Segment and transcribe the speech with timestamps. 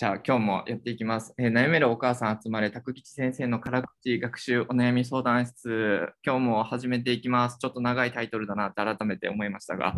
[0.00, 1.34] じゃあ今日もやっていきます。
[1.36, 6.08] えー悩めるお母さん集まれ、拓吉先生の辛口学習お悩み相談室。
[6.24, 7.58] 今日も始めていきます。
[7.58, 9.94] ちょっと長いタイトルだなって改めて思いましたが、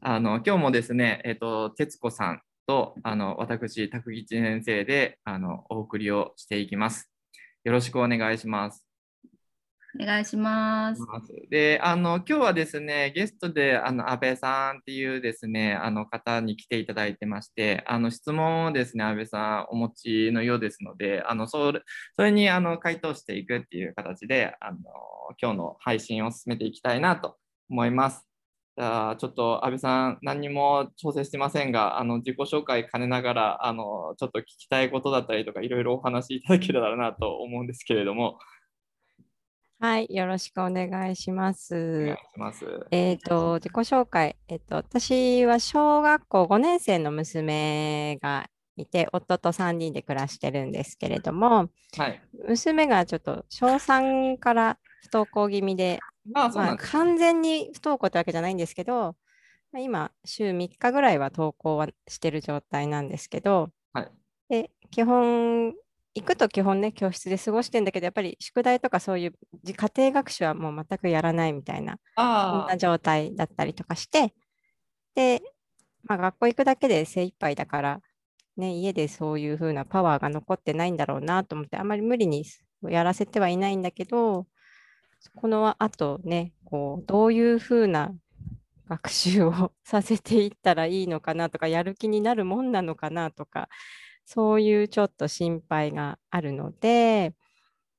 [0.00, 7.08] あの今日もですね、えっ、と、徹子さんとあの私、拓吉先生であのお送りをしていきます。
[7.62, 8.85] よろしくお願いします。
[9.98, 11.02] お願いします。
[11.50, 21.80] で、あの、今日はですね、ゲストで、あの、安倍さんっていうですね、あの方に来ていただいてまして、あの、質問をですね、安倍さんお持ちのようですので、あの、それ、
[22.14, 24.78] それに、あの、回答していくっていう形で、あの、
[25.40, 27.36] 今日の配信を進めていきたいなと
[27.70, 28.26] 思います。
[28.78, 38.38] じゃあ、ちょっと安倍さん、何にも調整してませんが、あの、自己紹介兼ねながら、あの、ちょっと聞きたいことだったりとか、いろいろお話しいただければなと思うんですけれども、
[39.78, 42.06] はい、よろしくお願いしまお願いす。
[42.06, 42.86] します。
[42.90, 44.36] えっと、自己紹介。
[44.48, 52.22] えっと、私は小学校5年生の娘がいて、夫と3人で暮らしてるんですけれども、はい。
[52.48, 56.00] 娘がちょっと小3から不登校気味で。
[56.78, 59.14] 完全に不登校ってわけじゃないんですけど、
[59.72, 64.10] まあ今、週3日ぐらいは登校はしてる状態なんですけど、はい
[64.48, 65.74] で、基本、
[66.16, 74.32] 行くと基本ね、教室で過ごしてんだけど、やっぱり宿題とかそういうじ家庭学習はもう全くやらないみたいな、そんあな状態だったりとかして、
[75.14, 75.42] で、
[76.04, 78.00] まあ、学校行くだけで精一杯だから、
[78.56, 82.46] ね、家でそういう風なパワーが残ってないんだろうなと思って、あまり無理に
[82.88, 84.46] やらせてはいないんだけど、
[85.34, 88.14] この後ね、こう、どういう風な
[88.88, 93.68] 学習を させていったらいいのかなとか、やる気になるもんなのかなとか、
[94.26, 97.32] そういうちょっと心配があるので、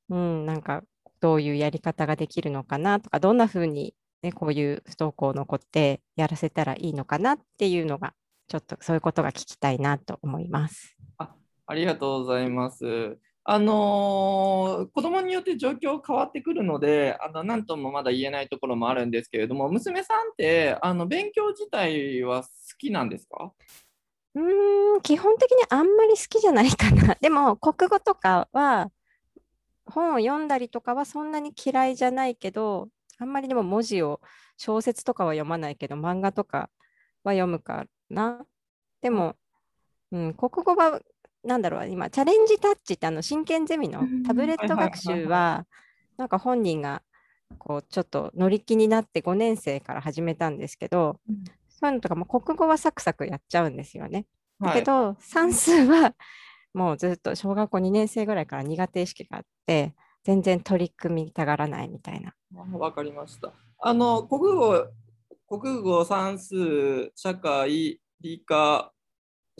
[0.10, 0.84] うん、なんか
[1.20, 8.14] どういうやり方ができるのかなとか、どんな風に、ね、こういう不登校の子ってやらせたらいいのかなっていうのが、
[8.48, 10.96] ちょっとそういうことが聞きたいなと思います。
[11.18, 11.34] あ
[11.66, 13.18] ありがとうございます。
[13.50, 23.54] あのー子供によって状況変わってくるので、あの何ともまだ言えないところもあるんですけれども、娘さんってあの勉強自体は好きなんですか？
[24.38, 27.18] うーん、基本的にあんまり好きじゃないかな。
[27.20, 28.92] でも、国語とかは、
[29.86, 34.22] 本を読んだりとかはそんなに嫌いじゃないけど、あんまりでも文字を、
[34.58, 36.70] 小説とかは読まないけど、漫画とか
[37.24, 38.46] は読むかな。
[39.02, 39.36] でも、
[40.12, 41.02] うん、国語は、
[41.44, 45.66] なんだろう、今、チャレンジタッチってあの真剣ゼミのうんタブレット学習は、
[46.18, 47.02] なんか本人が、
[47.58, 51.44] こう、ちょっと乗り気になって5年生から始めたんですけど、うん
[51.80, 54.26] そういうのとかも国語はサクサクやっちゃうんですよね。
[54.60, 54.80] だはい。
[54.80, 56.16] けど、算数は
[56.74, 59.94] もうずっと小学校2年生ぐらいから苦手意識があって、
[60.24, 62.34] 全然取り組みたがらないみたいな。
[62.56, 63.54] あわかりました。
[63.80, 64.88] あの国語、
[65.48, 68.92] 国語、算数、社会、理科、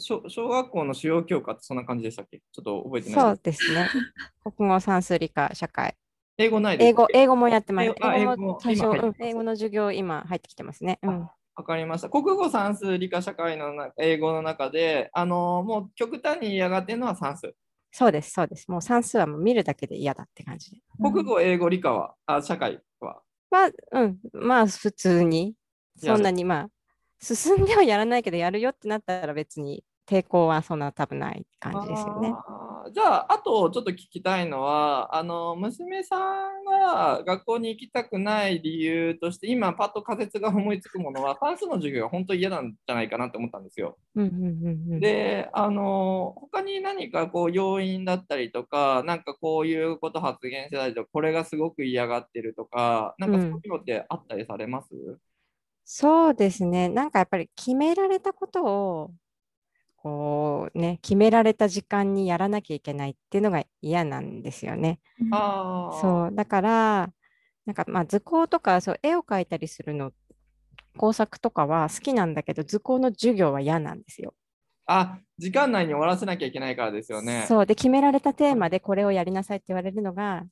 [0.00, 2.38] 小小学校の主要教科ってそんな感じでしたっけ？
[2.52, 3.72] ちょっと覚えてないそうです。
[3.72, 3.88] ね。
[4.42, 5.96] 国語、算数、理科、社会。
[6.36, 7.94] 英語ないです英語英語もやってます。
[8.00, 10.98] 英語も最初、うん今入ってます英語の授業今入ってきてますね。
[11.02, 11.28] うん。
[11.58, 12.08] わかりました。
[12.08, 17.52] 国語、算数、理科、社会のな英語の中で、あのもう極端に嫌がってるのは算数。
[17.90, 18.70] そうです、そうです。
[18.70, 20.78] もう算数はもう見るだけで嫌だって感じで。
[21.02, 23.20] 国語、英語、理科は、あ社会は？
[23.50, 25.54] は、うん、まあ普通に、
[25.96, 26.68] そんなにまあ、
[27.20, 32.32] 進んではやらないけど、やるよってなったら別に抵抗はそんな多分ない感じですよね。
[32.94, 43.98] じゃあ、あとちょっと聞きたいのは、あの娘さんが学校に行きたくない理由として、今、パッと仮説が思いつくものは、算数の授業が本当に嫌なんじゃないかなって思ったんですよ。
[44.14, 45.00] うんうんうんうん。
[45.00, 54.88] で、あの他に何かこう要因だったりとか、なんかこういうこと発言してたりとか、これがすごく嫌がってるとか、なんかそういうのってあったりされます、
[55.84, 56.88] そうですね。
[56.88, 59.10] なんかやっぱり決められたことを、
[60.02, 65.00] こうね、決められた時間にやらなきゃいけないっていうのが嫌なんですよね。
[65.32, 67.12] ああ、そう、だから、
[67.66, 70.12] なんかまあ図工とかそう絵を描いたりするの、
[70.96, 74.34] 工作とかは好きなんだけど、図工の授業は嫌なんですよ。
[74.86, 77.44] あ、時間内に終わらせなきゃいけないからですよね。
[77.48, 80.44] そう、で、決められたテーマでこれをやりなさいって言われるのが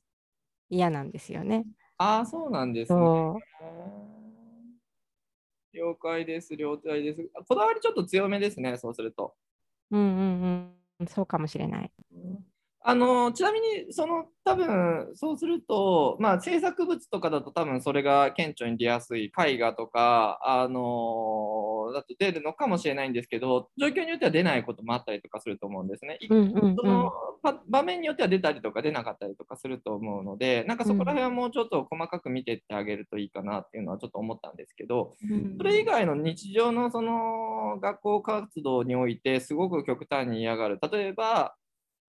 [0.69, 1.65] 嫌なんですよね。
[1.97, 3.33] ああ、そうなんですね。
[5.73, 7.29] 了解です、了解です。
[7.47, 9.35] こだわりちょっと強めですね、そうすると。
[9.91, 11.91] うんうんうん、そうかもしれない。
[12.81, 26.17] あのちなみに、その多分そうすると、まあ、制作物とかだと多分それが顕著に出やすい絵画とか、あののだと出るのかもしれないんですけど、状況によっては出ないこともあったりとかすると思うんですね。
[26.29, 27.11] うんうんうんその
[27.43, 40.79] パ場面によっては出たりとか出なかったりとかすると思うので、なんかそこら辺はもうちょっと細かく見てってあげるといいかなっていうのはちょっと思ったんですけど、うんそれ以外の日常のその学校活動においてすごく極端に嫌がる。
[40.91, 41.55] 例えば、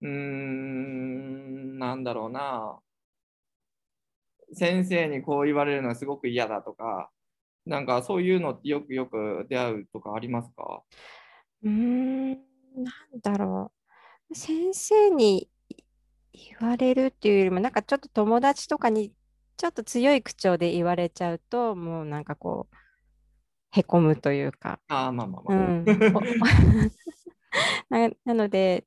[0.01, 2.81] うーん、なんだろうな。
[4.55, 7.11] 先生にこう言われるのはすごく嫌だとか、
[7.67, 10.83] なんかそういうのってよくよく出会うとかありますか？
[11.65, 13.73] うーん、なんだろ
[14.31, 14.35] う。
[14.35, 15.49] 先生に
[16.33, 19.13] 言われるっていうよりも、なんかちょっと友達とかに
[19.57, 22.77] ちょっと強い口調で言われちゃうと、もうなんかこう、
[23.73, 24.81] へこむというか。
[24.89, 25.57] ああ、まあまあまあ。
[25.57, 25.85] うん、
[26.17, 26.21] お
[27.91, 28.85] な なので、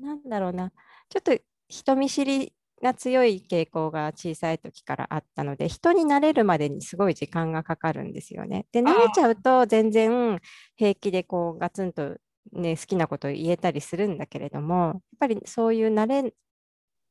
[0.00, 0.70] なんだろうな、
[1.08, 1.36] ちょっと
[1.68, 2.52] 人見知り
[2.82, 8.66] が強い傾向が小さい時からあったので、人に慣れるまでにすごい時間がかかるんですよね。
[8.72, 10.40] で、慣れちゃうと全然
[10.76, 12.16] 平気でこうガツンと、
[12.52, 16.32] ね、好きなことを言えたりするんだけれども、やっぱりそういう慣れ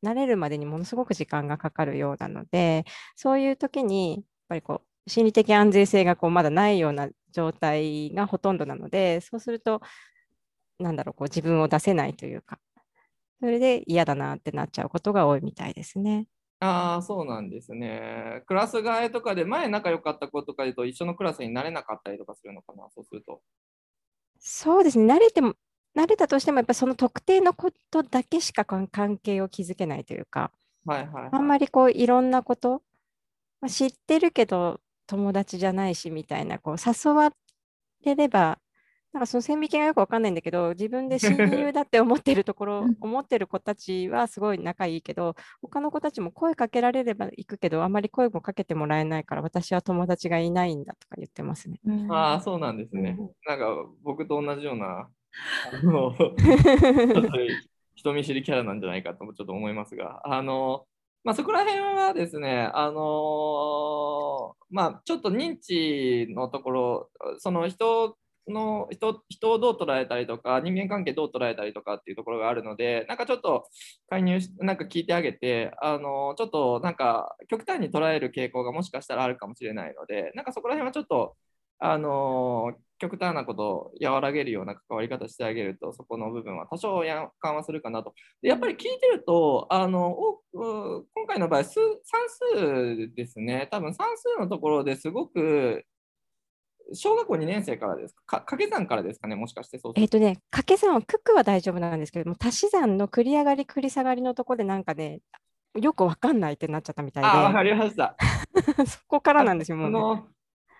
[0.04, 2.86] 慣れるまでにものすごく時間がかかるようなので、
[3.16, 9.82] そういう時に、やっぱりこう、心理的安全性がこうまだないような状態がほとんどなので、そうすると、
[10.82, 12.60] なんだろう、こう自分を出せないというか、
[13.40, 16.28] それで嫌だなってなっちゃうことが多いみたいですね。
[16.60, 18.44] ああ、そうなんですね。
[18.46, 23.42] クラス替えとかで前仲良かった子とかと一緒のクラスになれなかったりとかするのかな、そうすると。
[24.40, 25.56] そうですね、慣れても、
[25.96, 30.52] 慣れたとしても、やっぱりその特定のことだけしか関関係を築けないというか、
[30.86, 31.30] はいはい、はい。
[31.32, 32.84] あんまりこういろんなこと、
[33.62, 37.32] まあ、知ってるけど友達じゃないしみたいな、こう誘わ
[38.06, 38.60] れれば、
[39.14, 51.80] なんかその線引きがよくわかんないんだけど、自分で親 友だって思ってるところうん、思ってる子たちはすごい仲いいけど、他の子たちも声かけられれば行くけど、あまり声もかけてもらえないから、私は友達がいないんだとか言ってますね。
[51.86, 53.30] う んああ、そうなんですねうん。
[53.46, 55.10] なんか僕と同じような、あ
[55.84, 56.14] の
[57.96, 60.86] 人見知りキャラなんじゃないかともちょっと思いますが、あの、
[61.24, 73.68] まあ、そこら辺はですね、あのまあ、ちょっと認知のところ、その人の人人をどう捉えたりとか、人間関係どう捉えたりとかっていうところがあるので、なんかちょっと
[74.10, 81.36] 介入し、なんか聞いてあげて、あのちょっとなんか極端に捉える傾向がもしかしたらあるかもしれないので、なんかそこら辺はちょっと、
[81.84, 88.14] あの極端なことを和らげるような関わり方してあげると、そこの部分は多少緩和するかなと。
[88.44, 90.16] でやっぱり聞いてると、あの
[90.54, 91.74] 今回の場合、算
[92.54, 95.84] 数ですね、多分算数のところですごく、
[96.94, 105.22] 小学校2年生からですか、か掛け算からですかね、もしかしてそうえっとね、掛け算は九九は大丈夫なんですけども、足し算の繰り上がり繰り下がりのところでなんかね、
[105.80, 107.30] よくわかんないってなっちゃったみたいで。
[107.30, 108.16] あ、わかりました。
[108.86, 110.28] そこからなんですよ、もうね、あの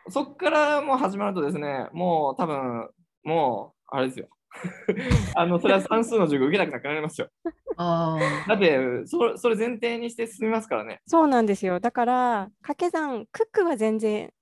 [0.10, 2.90] そこからもう始まるとですね、もう多分、
[3.24, 4.28] もう、あれですよ。
[5.36, 7.30] あの、それは算数の授業受けなくなくなりますよ。
[7.78, 8.18] あ
[8.48, 11.02] だって、そそれ前提にして進みますからね。
[11.06, 11.80] そうなんですよ。
[11.80, 14.34] だから、掛け算、クックは全然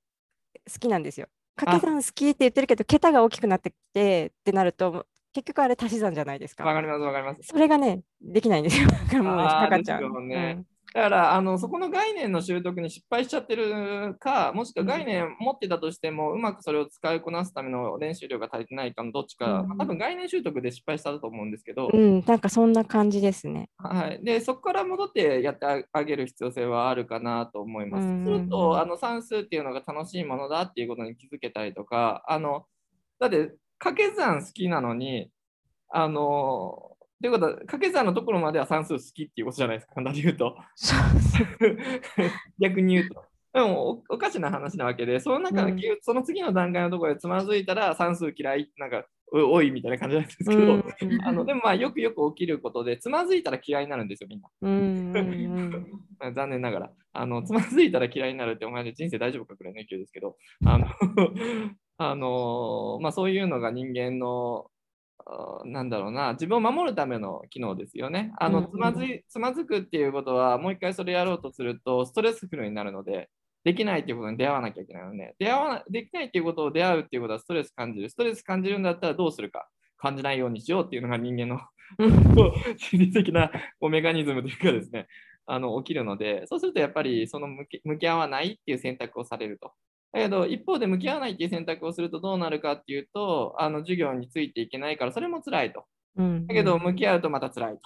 [0.71, 1.27] 好きなんですよ。
[1.59, 6.63] 掛け算好きって言ってるけど、桁が大きくなってきてってなると、結局あれ足し算じゃないですか。
[6.63, 7.41] わかります、わかります。
[7.43, 8.87] それがね、できないんですよ。
[8.87, 10.01] だからもうねあーかかっちゃう。
[10.01, 10.63] ですよね
[10.93, 23.69] だからあのそこの概念の習得に失敗しちゃってるか、もしくは概念持ってたとしても、うまくそれを使いこなすための練習量が足りてないかのどっちか、うんまあ多分概念習得で失敗したと思うんですけど、うん、うんなんかそんな感じですね。
[23.77, 28.07] はい、でそこから戻ってやってあげる必要性はあるかなと思います。
[28.07, 32.65] うんするとあの算数っていうのが楽しいものだっていうことに気づけたりとか、あの
[33.19, 35.29] だって掛け算好きなのに、
[35.89, 36.88] あの
[37.21, 40.55] ということは掛け算のところまでは算数好きっていうことじゃないですか、簡単に言うと。
[42.59, 43.23] 逆に言うと。
[43.53, 45.97] でもおおかしな話なわけで、その中で、うん。
[46.01, 50.83] その次の段階のところでつまずいたら算数嫌い、なんか、おおいみたいな感じなんですけど、うん。
[51.23, 54.49] あのでもまあよくよく起きることで、つまずいたら嫌いになるんですよ、みんな。
[54.61, 55.13] うん。
[56.33, 56.91] 残念ながら。
[57.11, 60.87] あのつまずいたら嫌いになるって、お前で人生大丈夫かくらいの勢いですけど、あの
[61.97, 64.78] あのまあ、そういうのが人間の、あ
[65.65, 68.31] なんだろうな、自分を守るための機能ですよね。
[68.39, 73.29] あうんのつまずいつまずくっていうことは、もう一回それやろうとすると、ストレスフルになるので、
[73.63, 78.09] できないっていうことに出会わなきゃいけないので、出会わなできないっていうことを出会うっていうことはストレス感じる。
[78.09, 79.67] ストレス感じるんだったらどうするか。
[79.99, 81.59] 感じないようにしようっていうのが人間の
[82.77, 85.07] 心理的なメカニズムというかですね、
[85.45, 89.73] あの起きるので、そうするとやっぱりその向き向き合わないっていう選択をされると。
[90.11, 95.85] だけど、一方で向き合わないっていう選択をするとどうなるかっていうと、あの授業についていけないから、それも辛いと。
[96.15, 97.81] うんだけど、向き合うとまた辛いと。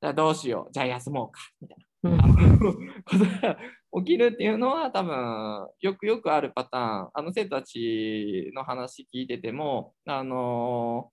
[0.00, 0.72] じゃあどうしよう。
[0.72, 1.40] じゃあ休もうか。
[1.60, 1.86] みたいな。
[3.04, 3.58] ことが
[4.02, 11.10] 起きるっていうのは多分よくよくあるパターンあの生徒たちの話聞いててもあの、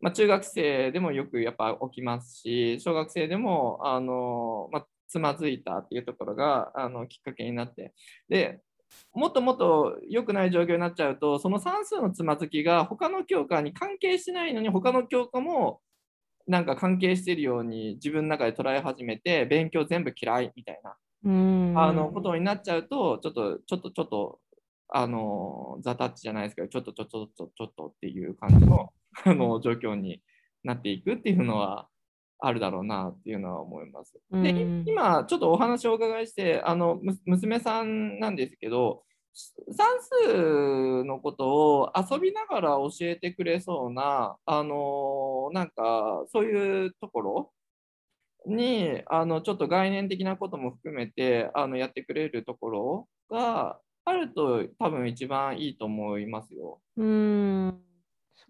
[0.00, 7.94] まあ、中学生でもよくやっぱ起きますし小学生でもあの、まあ、つまずいたっていうところがあのきっかけになって
[8.28, 8.60] で
[9.12, 15.80] もっともっと良くない状況になっちゃうとその算数のつまずきが他の教科に関係してないのに他の教科も
[16.46, 21.74] なんか関係しているように自分の中で捉え始めて勉強全部嫌いみたいなうん。
[21.76, 24.40] あのことになっちゃうと、ちょっと、ちょっと、ちょっと、
[24.88, 28.92] あの、ザタッチじゃないですけど、ちょっと、ちょっと、ちょっと、ちょっとっていう感じの
[29.24, 30.22] あの状況に
[30.64, 31.88] なっていくっていうのは
[32.40, 34.14] あるだろうなっていうのは思います。
[34.32, 39.02] で、うん今、ちょっとお話をお伺いして、あの、む娘さんなんですけど、
[39.76, 39.86] 算
[40.26, 47.52] 数のことを遊びながら教えてくれそうな、あの、なんか、そういうところ
[48.46, 56.80] にあのちょっと概念的なことも含めてあのやってくれるところがあると多分一番いいと思いますよ。
[56.96, 57.80] うん。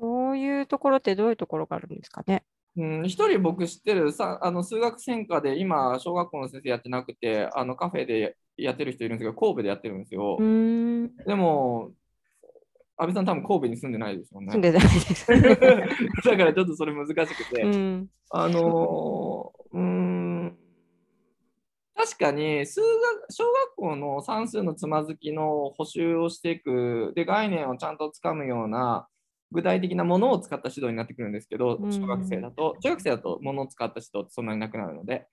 [0.00, 2.44] そういうところってどういうところがあるんですかね？
[2.78, 10.36] うん、一人僕知ってるさあの数学専科で今小学校の先生やってなくてあのカフェでやってる人いるんですけど神戸でやってるんですよ。
[10.38, 11.16] うん。
[11.26, 11.90] でも
[12.96, 14.52] 安倍さん多分神戸に住んでないですよね。
[14.52, 15.26] 住んでないです。
[15.26, 17.62] だからちょっとそれ難しくて。
[17.62, 18.08] うん。
[18.30, 20.58] あのーうーん
[21.94, 29.08] 確かに数学小学校の算数のつまずきの補習をしていくで概念をちゃんとつかむような
[29.52, 35.26] 具体的なものを使った指導になってくるんですけどうん小学生だと中学生だとものを使った指導ってそんなになくなるので、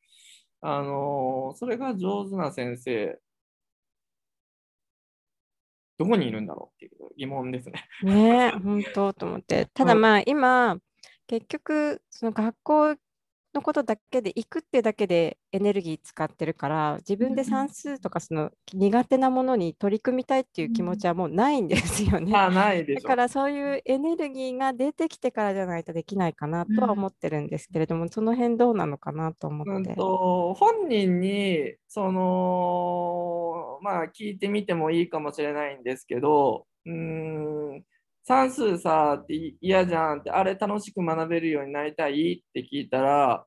[0.61, 3.19] あのーそれが上手な先生
[5.97, 7.87] どこにいるんだろうっていう疑問ですね。
[8.03, 9.67] ねえ、本当と思って。
[9.73, 10.77] ただうんまあ今、
[11.27, 12.95] 結局、その学校
[13.55, 22.35] のことだけで、行くってだけでエネルギー使ってるから、自分で算数とかその苦手なものに取り組みたいっていう気持ちはもうないんですよね。
[22.35, 29.95] あないでしょだからそういうエネルギーが出てきてからじゃないとできないかなとは思ってるんですけれども、その辺どうなのかなと思うんって。
[29.95, 37.83] と本人にそのまあ聞いてみてもいいかもしれないんですけどうーん
[38.27, 42.43] 算数さってい嫌じゃんってあれ楽しく学べるようになりたい？
[42.47, 43.45] って聞いたら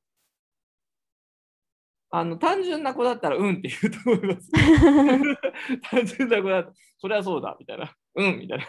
[2.10, 4.50] あの単純な子だったらうんって言うと思います。
[5.90, 8.66] 単純な子だったらそりゃそうだみたいなうんみたいな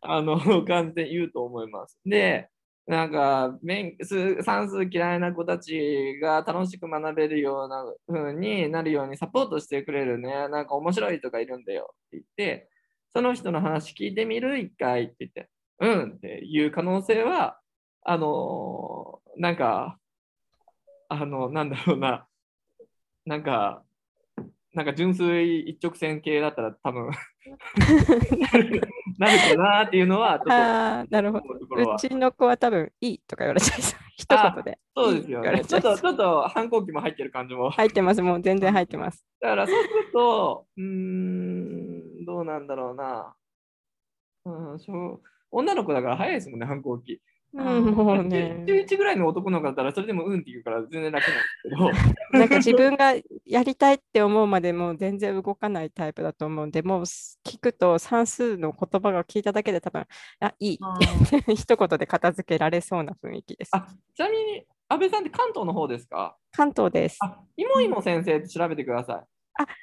[0.00, 1.98] あの感じで言うと思います。
[2.04, 2.48] で
[2.86, 3.56] なんか
[4.42, 12.68] 算数嫌いな子たちが楽しく学べるような風になるようにサポートしてくれるね、なんか面白い人がいるんだよって言って、
[13.14, 14.58] その人の話聞いてみる？
[14.58, 15.48] 一回って言って、
[15.80, 17.58] うんっていう可能性は、
[18.02, 19.98] あのーなんか、
[21.08, 22.26] あの、なんだろうな、
[23.24, 23.82] なんか、
[24.74, 27.10] なんか純粋一直線系だったら多分
[28.38, 31.44] なるかなっていうのは、ちょっとああ、なるほど。
[31.70, 34.00] 思うちの子は多分いいとか言われちゃいそう。
[34.16, 34.78] 一言で。
[34.94, 35.64] そうですよね。
[35.64, 37.70] ちょっと、ちょっと反抗期も入ってる感じも。
[37.70, 39.24] 入ってます、もう全然入ってます。
[39.40, 41.99] だからそうすると、うーん、
[42.30, 43.34] どうなんだろうな。
[44.44, 44.86] うん、し
[45.50, 47.20] 女の子だから早いですもんね、反抗期。
[47.52, 48.64] うん、もうね。
[48.68, 51.90] 11ぐらいの男の子だったら、それでもうんって言うから全然楽なんですけど、
[52.38, 60.06] なんか自分がやりたいって思うまでもう全然動かないタイプだと思うんで、もう聞くと算数の言葉が聞いただけで多分、
[60.38, 63.70] あ、いいって 一言で片付けられそうな雰囲気です。
[63.74, 66.36] あちなみに、安倍さんって関東の方ですか？
[66.52, 67.18] 関東です。
[67.20, 69.24] あ、いもいも先生って調べてくださ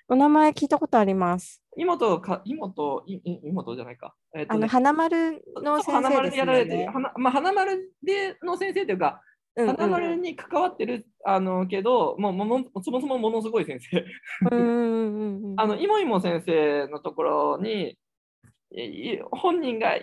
[0.07, 1.61] お名前聞いたことあります。
[1.75, 1.81] い。
[1.81, 3.03] 妹か、妹、
[3.43, 4.15] 妹じゃないか。
[4.35, 6.87] えっとねあの、花丸の先花生ですよ丸でやられてる、ね。
[6.87, 9.21] 花まあ、花丸での先生というか、
[9.55, 14.05] うんうん花丸に関わってるあのけど、もうものそもそもものすごい先生。
[15.57, 17.97] あの、いもいも先生のところに、
[19.31, 19.97] 本人が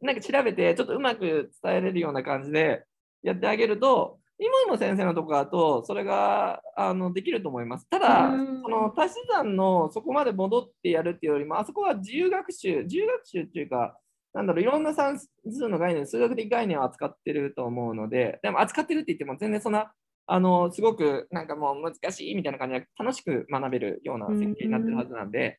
[0.00, 2.84] なんか調べて、ちょっとうまく伝えれるような感じで
[3.22, 7.88] やってあげると、いもいも先生のところだと、それがあのできると思います。
[7.90, 13.98] ただ、うんその足し算のそこまで戻ってやるっていうよりも、あそこは自由学習、自由学習っていうか、
[14.32, 19.92] なんだろう、いろんな算数の概念、数学的概念を扱ってると思うので、でも扱ってるって言っても全然そんな、
[20.26, 25.58] あの、すごくなんかもう難しいみたいな感じで楽しく学べるような設計になってるはずなんで、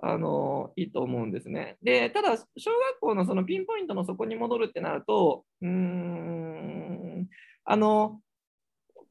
[0.00, 1.76] あの、いいと思うんですね。
[1.82, 6.77] で、ただ、小学校のそのピンポイントのそこに戻るってなると、うーん、
[7.70, 8.20] あの、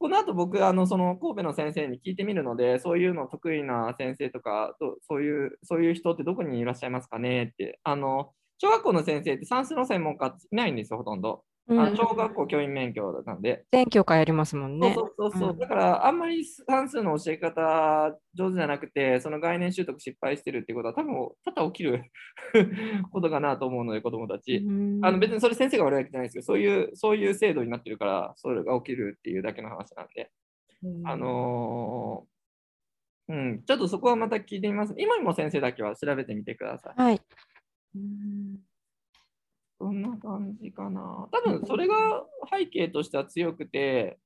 [0.00, 4.76] この後僕、あの、その神戸の先生に聞いてみるので、そういうの得意な先生とか、
[5.08, 11.44] そういう、そういう人ってどこにいらっしゃいますかねって、あの、小学校の先生って算数の専門家いないんですよ、ほとんど。
[11.68, 13.64] うんあの小学校教員免許なんで。
[13.70, 14.94] 全教科やりますもんね。
[14.94, 22.04] そうそうそうそう、うんだからあんまり算数の教え方上手じゃなくて、その概念習得失敗してるってことは多分多々起きる
[23.12, 24.56] ことかなと思うので、子供たち。
[24.56, 30.30] うんあの別にそれ先生が悪いわけじゃないですけど、そういうそういう制度になってるから、それが起きるっていうだけの話なんで、
[31.04, 32.38] あのー
[33.28, 34.94] うん、ちょっとそこはまた聞いてみます。
[34.96, 37.00] 今にも先生だけは調べてみてください。
[37.00, 37.20] はい。
[37.92, 38.56] そん
[39.86, 41.28] な感じかな。
[41.30, 41.94] 多分それが
[42.50, 44.18] 背景としては強くて、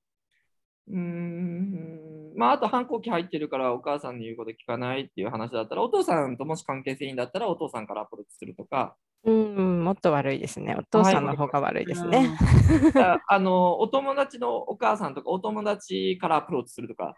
[0.88, 10.74] うーん、まああと反抗期入ってるからお母さんの言うこと聞かないっていう話だったら、お父さんともし関係性いいんだったらお父さんからアプローチするとか、うん、もっと悪いですね。
[10.76, 12.36] お父さんの方が悪いですね。
[12.96, 17.14] ああのお友達のお母さんとかお友達からアプローチするとか、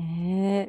[0.00, 0.02] え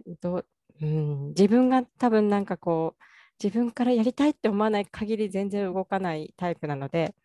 [0.05, 0.45] ーどう
[0.81, 3.03] うん、自分が多分なんかこう、
[3.41, 7.15] 自分からやりたいって思わない限り全然動かないタイプなので、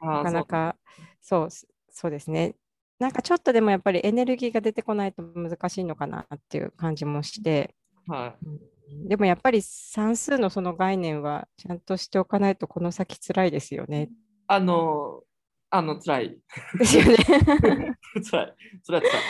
[0.00, 0.76] なかなか
[1.22, 2.56] そうすそうですね。
[2.98, 7.74] なんかちょっとでもやっぱりエネルギーが出てこないと難しいのかなっていう感じもして、
[8.06, 8.70] はい
[9.08, 14.10] でもやっぱり算数のその概念はちゃんとしておかないとこの先辛いですよね。
[14.48, 15.22] あの、
[15.70, 16.38] あの、辛い。
[16.76, 17.14] ですよね。
[18.28, 18.54] 辛い。
[18.82, 19.22] それは辛い。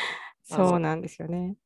[0.42, 1.56] そうなんですよね。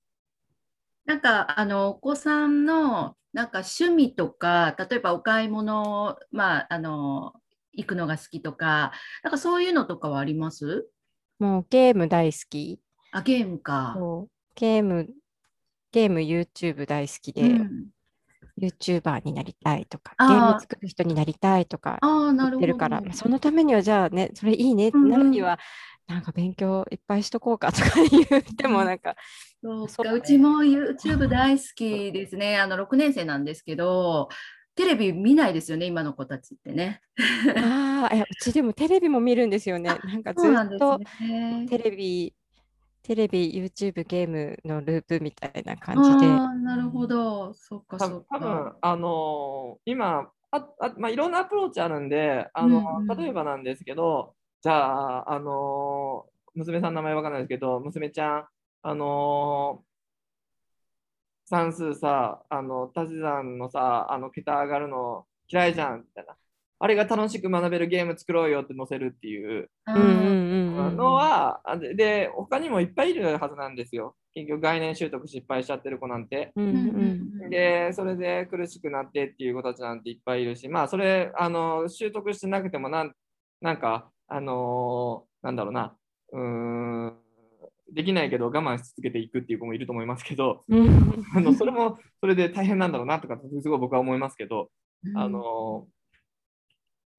[1.05, 7.35] なんかあのお子さんのなんか趣味とか例えばお買い物まああの
[7.75, 10.89] 行くのが好きとかなんかそういうのとかはあります？
[11.39, 12.81] もうゲーム大好き。
[13.13, 13.97] あゲームか。
[14.55, 15.09] ゲーム、
[15.91, 17.87] ゲーム YouTube 大好きで、うん
[18.57, 22.59] YouTuber になりたいとか、ゲーム作る人になりたいとかああな言。
[22.59, 25.59] ってるから、まあそのためにはじゃあね、それいいねってなるには、
[26.07, 27.91] なんか勉強いっぱいしとこうかとか
[28.31, 29.17] 言ってもなんか、
[29.63, 32.59] そうそうねかうちも YouTube 大好きですね。
[32.59, 34.29] あの6年生なんですけど、
[34.75, 37.01] テレビ見ないですよね、今の子たちってね。
[37.61, 39.99] ああ、いやうちでもテレビも見るんですよね。
[40.05, 41.67] なんかずそうなんですっとね。
[41.69, 42.35] テレビ、
[43.03, 46.27] テレビ、YouTube、ゲームのループみたいな感じで。
[46.27, 47.55] ああ、なるほど。
[47.55, 48.79] そっか多そっ分多分か。
[48.83, 54.35] あのー今ああ、まあ、いろんなアプローチあるんで、あのうんうん例えばなんですけど、
[54.65, 58.45] じゃあ、あのー娘さんの名前わかんないですけど、娘ちゃん、
[58.81, 66.35] あのー算数さ、あの足し算のさ、あの桁上がるの嫌いじゃんみたいな。
[66.79, 74.17] あれが楽しく学べるゲーム作ろうよって載せるっていううんうんうんうんのは、あでで、他にもいっぱいいるはずなんですよ。
[74.33, 76.55] 結局概念習得失敗しちゃってる子なんて。
[77.51, 83.15] で、それで苦しくなってっていう子たちなんていっぱいいるし、まあ、それ、あの、習得してなくてもなん、
[83.61, 85.95] なんか、あのーなんだろうな、
[86.33, 87.15] うーん、
[87.93, 91.25] できないけど我慢し続けていくっていう子もいると思いますけど、うん。
[91.37, 94.71] あのそれもそれで大変なんだろうなとか、すごい僕は思いますけど、
[95.05, 95.19] うん。
[95.19, 95.87] あの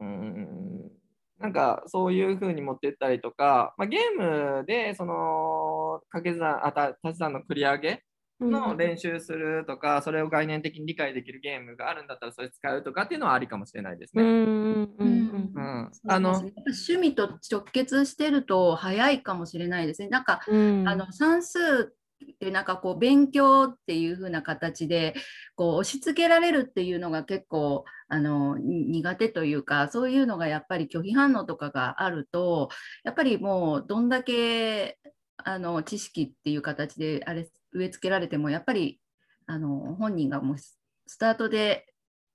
[0.01, 0.91] ー、うーん、
[1.39, 8.03] なんかそういう風に持ってったりとか、まあ、ゲームでその掛け算、あた足し算の繰り上げ
[8.41, 14.23] の練習するとか、それを概念的に理解できるゲームがあるんだったらそれ使うとかっていうのはありかもしれないですね。
[14.23, 20.09] うんうんうん趣味と直結してると早いかもしれないですね。
[20.09, 20.87] なんか、うん。
[20.87, 21.93] あの算数
[22.23, 25.15] ってなんかこう勉強っていう風な形で
[25.55, 32.69] こう押し付けられるっていうのが結構あのに苦手というかそういうのがやっぱり拒否反応とかがあると
[33.03, 34.97] やっぱりもうどんだけ
[35.37, 38.99] あの知識っていう形であれ植え付けられてもやっぱり
[39.45, 41.85] あの本人がもうススタートで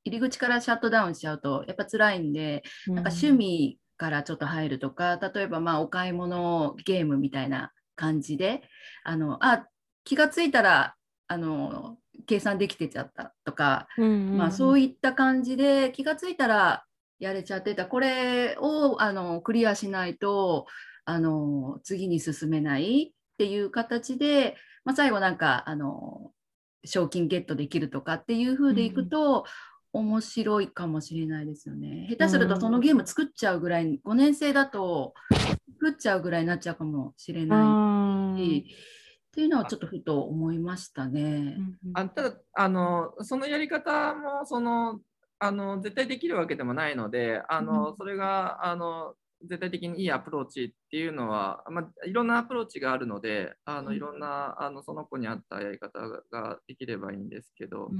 [0.04, 3.04] 入り口からシャットダウンしちゃうとやっぱ辛いんでなん。
[3.04, 8.62] か趣味からちょっと入るとか、例えばまあお買い物ゲームみたいな感じで、
[9.04, 9.66] あのあ
[10.04, 10.94] 気がついたら
[11.28, 16.84] あの計算できてちゃったとか、まあ、そういいった感じで気がついたら
[17.18, 20.66] やれちゃってた、これをあのクリアしないと
[21.04, 26.30] あの次に進めないっていう形で、まあ、最後なんかあの
[26.84, 29.46] 賞金ゲットできるとかっていう風でいくと、
[29.94, 32.06] 面白いかもしれないですよね。
[32.10, 35.14] 下手するとそのゲーム作っちゃうぐらい、5年生だと
[35.80, 41.56] 作っちゃうぐらいになっちゃうかもしれないし、っていうのはちょっとふと思いましたね。
[41.94, 45.00] あただあの、そのやり方もその
[45.38, 47.96] あの絶対できるわけでもないので、あのうん。
[47.96, 53.96] それがあの絶対的にいいアプローチっていうのは、まあ、いろんなアプローチがあるので、あのうん。
[53.96, 55.98] いろんなあのその子に合ったやり方
[56.30, 57.90] ができればいいんですけど、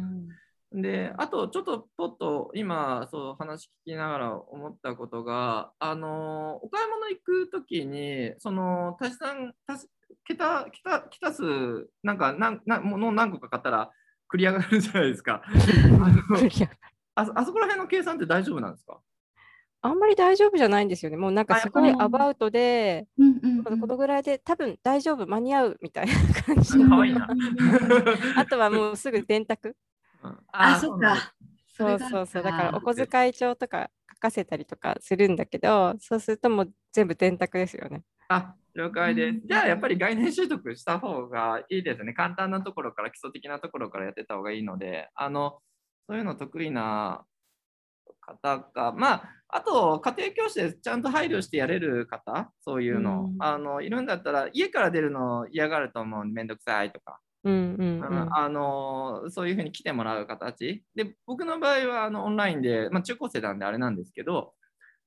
[0.73, 9.89] で、あとちょっとポッと今そう話聞きながら思ったことが、あのお買い物行くときに、その足し算、足し
[10.25, 13.91] 桁、桁、桁数、なんかなんなんもの何個か買ったら
[14.33, 15.43] 繰り上がるじゃないですか。
[17.17, 19.01] ああそこら辺の計算って大丈夫なんですか？
[19.83, 21.17] あんまり大丈夫じゃないんですよね。
[21.17, 26.13] もうなんかすごいアバウトで、うんうんこのこのぐらいで多分大丈夫、間に合うみたいな
[26.43, 27.29] 感じかわいいな。
[28.37, 29.77] あとはもうすぐ電卓。
[30.23, 31.35] うんあ、ーそっか。
[31.69, 32.43] そうそうそう。
[32.43, 38.03] だからおあ小遣い帳とか書かせたりとかするんだけど、そうするともう全部電卓ですよね。
[38.29, 39.47] あ、了解でうんす。
[39.47, 42.13] じゃあ、やっぱり概念習得した方がいいですね。
[42.13, 45.61] 簡単なところから基礎的なところからやってた方がいいので、あの、
[46.07, 47.25] そういうの得意な
[48.21, 53.37] 方か、まあ、あと、家庭教師でちゃんと配慮してやれる方、そういうの、うん。
[53.39, 56.25] あの、いるんだったら、家から出るの嫌がると思う。
[56.25, 58.37] めんどくさいとか、うんうんうん。
[58.37, 60.85] あのそういうふうに来てもらう形。
[60.95, 64.53] で僕の場合はあのオンラインで、まあ、中高生なんであれなんですけど、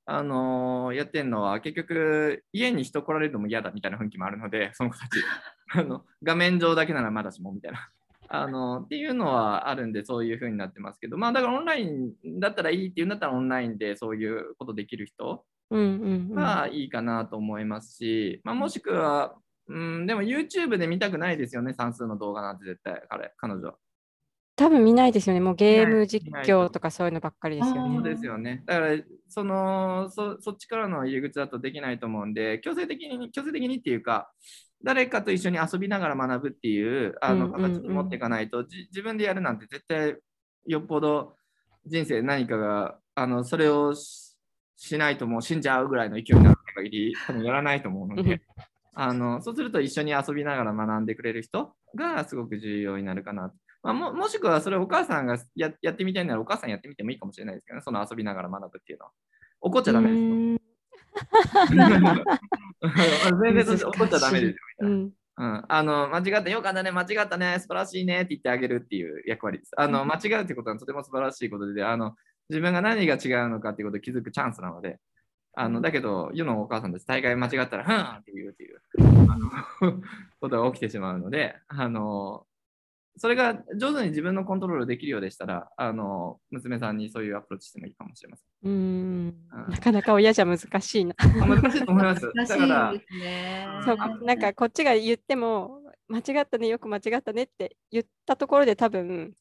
[0.06, 5.12] あのやってるのは結局家に人来られるのも嫌だみたいな雰囲気もあるのでその子たち
[5.76, 7.88] あの画面上だけならまだしもみたいな。
[8.30, 16.36] あのっていうのはあるんでそういうふうになってますけどまあだからオンラインだったらいいっていうんだったらオンラインでそういうことできる人うんうんうん。
[16.36, 19.36] がいいかなと思いますし、まあ、もしくは、
[19.68, 23.74] うん、でも YouTube で見たくないですよね、算数の動画なんて絶対、彼、彼女。
[24.56, 25.40] 多分見ないですよね。
[25.40, 28.04] もうゲーム実況とかそういうのばっかりですよあねそう。
[28.04, 28.62] ですよね。
[28.68, 34.32] だから、そのそ、そっちからの入り口だとできないと思うんで、強制的に、強制的にっていうか、
[34.84, 40.18] 誰かと一緒に遊びながら学ぶっていうあのうんうんうん形に持っていかないと、じ自分でやるなんて絶対
[40.66, 41.36] よっぽど
[41.86, 44.34] 人生何かが、あのそれをし
[44.76, 48.42] しないともう死んじゃうぐらいの勢いになる限り、多分やらないと思うのうんで、
[48.94, 53.56] あのそうすると一緒に遊びながら学んでくれる人がすごく重要になるかなと。
[53.84, 59.12] まあ、ももしくはそれお母さんがややってみたいならお母さんやってみてもいいかもしれないですけどね、その遊びながら学ぶっていうのは。
[59.62, 60.60] 怒っちゃダメですよ。
[62.82, 64.90] うん全然怒っちゃダメですよみたいな。
[64.90, 69.72] うんうん、あの間違った、よかったね、間違ったね、素晴らしいねって言ってあげるっていう役割です。
[69.76, 72.14] あの間違うってことはとても素晴らしいことで、あの
[72.50, 75.00] 自分が何が違うのかっていうことを気づくチャンスなので、
[75.56, 79.50] あのだけど、世のお母さんたち、大概間違ったら、ふんって言うっていうあの
[80.40, 82.46] ことが起きてしまうので、あの
[83.18, 88.48] それが上手に自分のコントロールできるようでしたら、あの娘さんにそういうアプローチしてもいいかもしれません。
[88.64, 91.16] うんうんなかなか親じゃ難しいな。
[91.20, 92.32] あ難しいと思います。
[92.34, 93.68] 難しだからいですね。
[93.86, 99.34] そうなんかこっちが言っても間違ったねよく間違ったねって言ったところで多分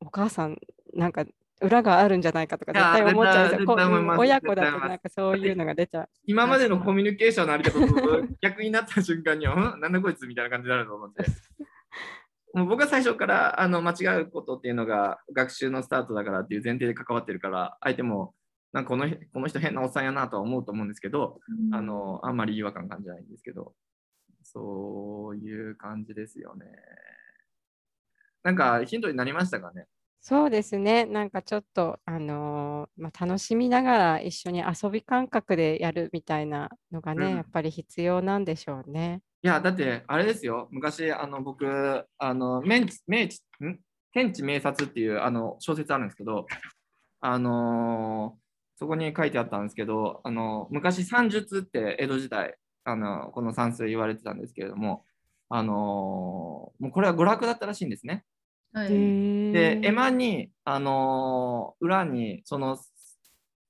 [0.00, 0.56] お母さん
[0.94, 1.24] なんか
[1.60, 6.08] 裏があるんじゃないかとか絶対思っちゃう親子だとなんかそういうのが出ちゃう。
[6.24, 11.24] 今までのコミュニケーションのあり方 と逆になった瞬間には、うんなんだこいつみたいな感じになると思うんで。
[12.54, 18.34] もう僕は最初からあの間違うことっていうのが学習のスタートだからっていう前提で関わってるから、相手も
[18.72, 23.74] なんかこのこの人変なおっさんやなとは思うと思うんですけど、うんあのあんまり違和感感じないんですけど、
[24.42, 26.66] そういう感じですよね。
[28.42, 29.86] なんかヒントになりましたかね？
[30.20, 31.04] そうですね。
[31.04, 39.20] なんかちょっとあのーまあ、楽しみながら一緒に遊び感覚でやるみたいなのがね、うんやっぱり必要なんでしょうね。
[39.42, 43.78] いや、だって、あれですよ、昔、あの僕、あの明治明治ん？
[44.12, 46.46] 天地明察っていうあの小説あるんですけど、
[47.20, 48.48] あのー
[48.80, 55.04] そこに書いてあったんですけど、あの昔、算術って江戸時代、あのこの算数言われてたんですけれども、
[55.48, 58.24] あのーもうこれは娯楽だったらしいんですね。
[58.72, 58.88] はい。
[58.88, 62.76] で、絵え馬に、あのー裏にその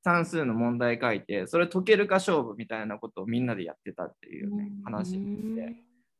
[0.09, 5.75] 算数の問題書いて、それ解けるか勝負みたいなことをみんなでやってたっていう、ね、話で。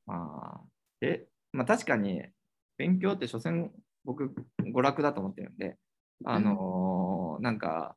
[0.05, 0.61] まあ、
[1.01, 2.23] え、まあ確かに
[2.77, 3.71] 勉強って所詮
[4.05, 5.77] 僕娯楽だと思ってるんで、
[6.27, 7.97] あのーなんか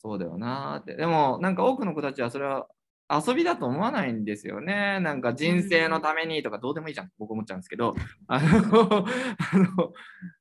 [0.00, 0.94] そうだよなーって。
[0.94, 2.66] でもなんか多くの子たちはそれは
[3.10, 5.00] 遊びだと思わないんですよね。
[5.00, 7.94] なんか人生のためにとかどうでもいいじゃん、僕思っちゃうんですけど、
[8.26, 9.06] あの、
[9.52, 9.92] あの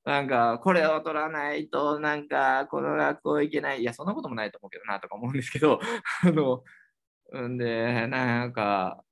[0.04, 3.82] なんかこれを取らないとなんかこの学校行けない。
[3.82, 5.80] いや、そんなこともないと思うけどなとか思うんですけど、
[6.24, 6.64] あの、
[7.48, 9.04] んで、なんか、う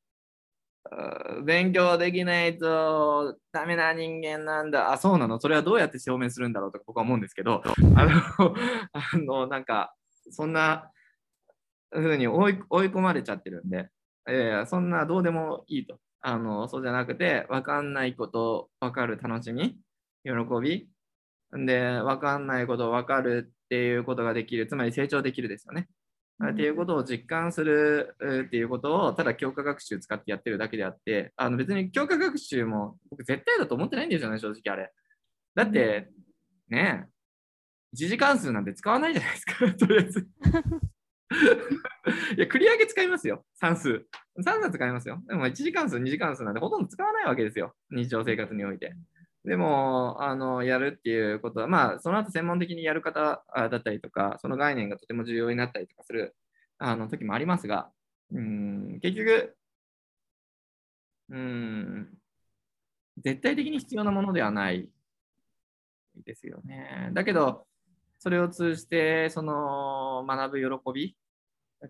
[1.41, 4.91] ん勉強できないとダメな人間なんだ。
[4.91, 5.39] あ、そうなの？
[5.39, 7.63] それはどうやって証明するんだろうとか僕は思うんですけど、
[7.95, 8.55] あの、
[8.93, 9.93] あのなんか、
[10.29, 10.91] そんな
[11.95, 13.89] 風に追い追い込まれちゃってるんで、
[14.27, 15.99] えーそんなどうでもいいと。
[16.27, 19.77] あのそうじゃなくて、分かんないこと分かる楽しみ、
[20.23, 20.89] 喜び、
[21.65, 25.87] で、分かんないこと分かるっていうことができる、つまり成長できるですよね。
[26.39, 34.91] うんっていうことを実感するうっていうことをただ教科学習使ってやってるだけであって、あの別に教科学習も僕絶対だと思ってないんですよね、正直あれ。
[35.53, 36.09] だって、
[36.67, 37.09] ねえ、
[37.93, 40.27] 一次関数なんて使わないじゃないですか、とりあえず。
[42.37, 44.05] いや、繰り上げ使いますよ、算数。
[44.43, 45.21] 算数使いますよ。
[45.27, 48.93] でも一次関数、二次関数なんてほとんど使わないわけですよ、日常生活において。
[49.43, 56.35] でも、あの、やるっていうことは、まあ、その後専門的にやる方だったりとか、その概念がとても重要になったりとかする
[56.79, 57.91] あの時もありますが、
[58.31, 59.55] うん、結局、
[61.29, 62.17] うん、
[63.23, 64.89] 絶対的に必要なものではない
[66.25, 67.11] ですよね。
[67.13, 67.67] だけど、
[68.25, 71.15] それを通じて、その学ぶ喜び、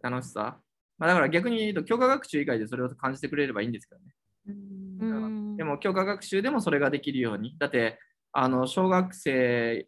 [0.04, 0.60] 楽しさ、
[0.98, 4.08] まあ、だから逆に言うと、教科学習以外でそれを感じてくれればいいんですけどね。
[4.48, 7.56] うんでも、教科学習でもそれができるように。
[7.58, 8.00] だって、
[8.34, 9.88] あの小学生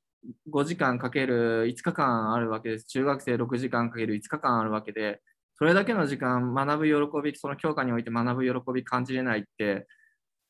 [0.49, 2.85] 5時間かける5日間あるわけです。
[2.85, 5.21] 中学生6時間かける5日間あるわけで、
[5.57, 9.85] それだけの時間、学ぶ喜び、その教科において学ぶ喜び感じれないって、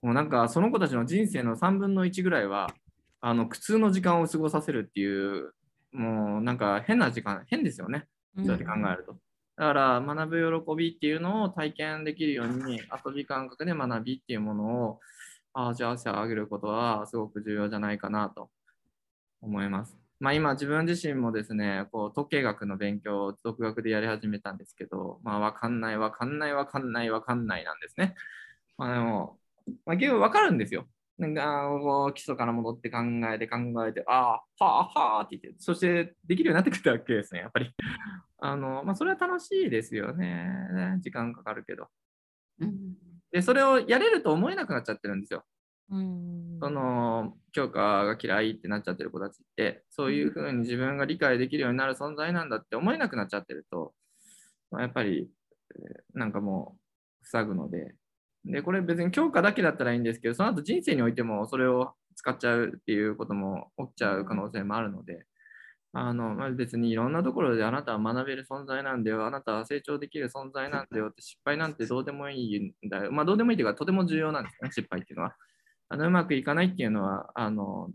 [0.03, 2.67] もうなんかその子たちの人生の3分の1ぐらいは、
[3.19, 5.53] あの苦痛の時間を過ごさせるっていう、
[5.91, 8.08] もうなんか変な時間、変ですよね。
[8.38, 9.17] そうやって考えると。
[9.56, 15.00] だから学ぶ喜びっていうのを体験できるように遊び感覚で学びっていうものを
[15.54, 18.52] あじゃあしてあげることはすごく重要じゃないかなと
[19.41, 19.97] 思います。
[20.19, 28.15] まあ、今自分自身もですね、こう統計学の勉強を独学でやり始めたんですけど、まあ、わかんない、わかんない、わかんない、わかんないなんですね。
[28.78, 29.38] まあ、でも、
[29.86, 30.88] まあ、結構わかるんですよ。
[31.17, 32.99] なんかこう基礎から戻って考
[33.34, 37.73] えて考えて、ああ、はあはあって言って、そしてできるようになってくるわけですね、やっぱり。
[38.39, 40.97] あのまあ、それは楽しいですよね。
[40.99, 41.88] 時間かかるけど。
[42.60, 42.95] うん
[43.32, 45.43] で、それをやれると思えなくなっちゃってるんですよ。
[45.89, 53.93] うんその教科が嫌いってなっちゃってる子たちって、そういうふうに自分が理解できるようになる存在なんだって思えなくなっちゃってると、
[54.71, 55.30] まあ、やっぱり、
[55.75, 56.77] えーなんかも
[57.21, 57.95] う塞ぐので、
[58.45, 65.26] で、これ別に教科だけだったらいいんですけど、その後人生においてもそれを使っちゃうっていうことも起きちゃう可能性もあるので、
[65.93, 71.10] あのまあ、別にいろんなところであなたは学べる存在なんだよ、あなたは成長できる存在なんだよ。
[71.10, 73.12] って失敗なんてどうでもいいんだよ。
[73.12, 75.36] まあどうでもいいというかとても重要なんですね、失敗っていうのは。
[75.89, 77.89] あのうまくいかないっていうのはあの、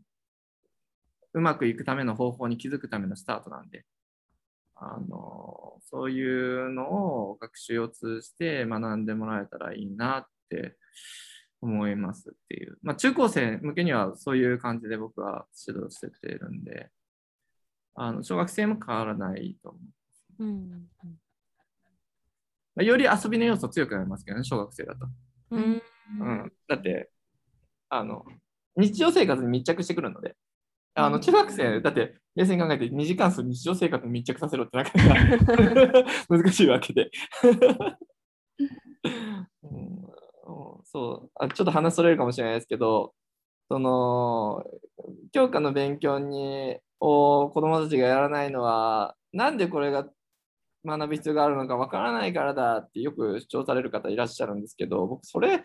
[1.34, 3.84] うまくいくための方法に気づくためのスタートなんで、
[4.84, 10.76] あのそういうのを学習を通じて学んでもらえたらいいなって
[11.60, 12.78] 思いますっていう。
[12.82, 16.90] まあ、中高生向けにはそういう感じで僕は指導してきているんで、
[17.94, 19.78] あの小学生も変わらないと思
[20.40, 20.44] う。
[20.44, 20.88] うん
[22.74, 25.06] まあより遊びの要素強くなりますけどね、小学生だと。
[25.50, 25.82] うん
[26.20, 27.10] うん、だって
[27.88, 28.24] あの、
[28.74, 30.34] 日常生活に密着してくるので、
[30.94, 37.10] あの中学生、だって冷静に考えて2時間数日常生活に密着させろってなかなか 難しいわけで。
[39.62, 40.02] うん。
[40.84, 41.30] そう。
[41.34, 43.14] あちょっと話それるかもしれないですけど、
[43.68, 44.64] その
[45.32, 50.08] 教科の勉強にを子どもたちがやらないのは、なんでこれが
[50.84, 55.64] 学ぶ必要があるのかわからないからだってよく主張される方いらっしゃるんですけど、僕、それ、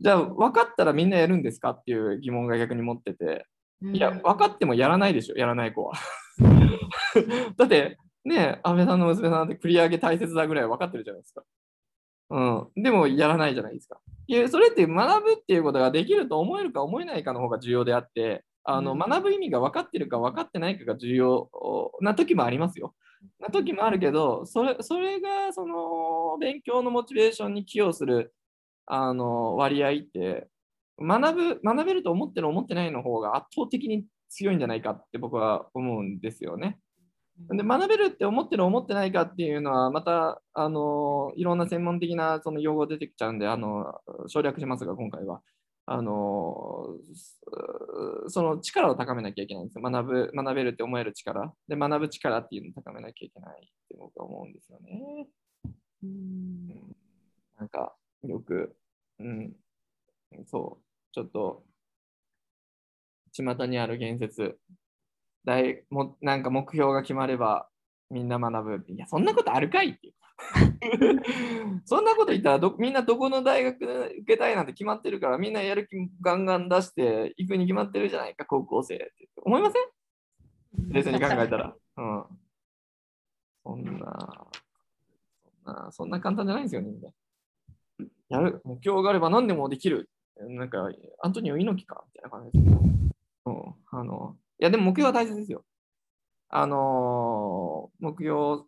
[0.00, 3.46] じゃあ分かったらみんなやるんですかっていう疑問が逆に持ってて、
[3.82, 5.94] いや、分かってもやらないでしょ、やらない子は。
[7.56, 11.42] だって、ね、安倍さんの娘さんって繰り上げ大切だぐらい分かってるじゃないですか。
[12.30, 13.98] うん、でもやらないじゃないですか。
[14.26, 21.50] いやそれって学ぶっていうことができると思えるか思えないかの方が重要であって、あのうん学ぶ意味が分かってるか分かってないかが重要
[22.00, 22.94] な時もありますよ。
[23.38, 28.32] な時もあるけど、それそれがその勉強のモチベーションに寄与する
[28.86, 30.48] あの割合って
[31.02, 36.78] 学ぶ、学べると思ってる思ってないの方が圧倒的に強いんじゃないかって僕は思うんですよね。
[37.50, 45.40] で学べるって思ってる思ってないかっていうのはまたあのいろんな専門的なその用語出てきちゃうんであの省略しますが今回は。
[45.84, 49.82] あのそその力を高めなきゃいけないんですよ。
[49.82, 51.52] 学ぶ学べるって思える力。
[51.66, 55.26] で学ぶ力っていうのを高めなきゃいけないって僕は思うんですよね。
[56.04, 56.68] うん。
[57.58, 58.76] なんかよく、
[59.18, 59.52] うん、
[60.46, 61.64] そう、ちょっと、
[63.32, 64.58] 巷にある言説、
[65.44, 67.68] 大もなんか目標が決まれば
[68.10, 68.92] みんな学ぶって。
[68.92, 70.12] いや、そんなことあるかいって。
[71.84, 80.88] そんなこと言ったらどみんなどこの大学受けたいなんて決まってるからみんなやる気ガンガン出して行くに決まってるじゃないか高校生って思いません？
[80.92, 81.76] 冷静に考えたら。
[81.96, 82.24] うん。
[83.64, 84.46] そんな、
[85.64, 87.10] そんな、そんな簡単じゃないんですよね、みんな。
[88.28, 90.10] やる、目標があれば何でもできる。
[90.40, 90.88] なんか、
[91.22, 92.72] アントニオ猪木かみたいな感じです。
[93.46, 93.74] うん。
[93.90, 95.64] あの、いや、でも目標は大切ですよ。
[96.48, 98.64] あのー目標、